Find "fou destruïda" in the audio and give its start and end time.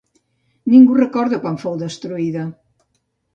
1.65-2.47